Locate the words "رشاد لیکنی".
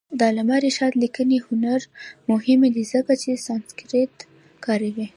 0.65-1.37